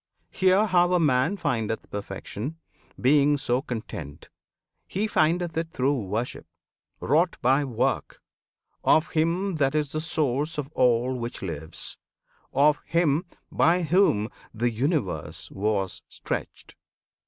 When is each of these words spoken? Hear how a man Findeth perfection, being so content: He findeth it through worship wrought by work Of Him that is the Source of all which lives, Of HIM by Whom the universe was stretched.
Hear 0.31 0.65
how 0.65 0.93
a 0.93 0.99
man 0.99 1.37
Findeth 1.37 1.87
perfection, 1.91 2.57
being 2.99 3.37
so 3.37 3.61
content: 3.61 4.29
He 4.87 5.05
findeth 5.05 5.55
it 5.55 5.69
through 5.73 5.99
worship 6.07 6.47
wrought 6.99 7.37
by 7.43 7.63
work 7.65 8.19
Of 8.83 9.09
Him 9.11 9.57
that 9.57 9.75
is 9.75 9.91
the 9.91 10.01
Source 10.01 10.57
of 10.57 10.71
all 10.73 11.13
which 11.19 11.43
lives, 11.43 11.97
Of 12.51 12.81
HIM 12.87 13.25
by 13.51 13.83
Whom 13.83 14.29
the 14.51 14.71
universe 14.71 15.51
was 15.51 16.01
stretched. 16.09 16.73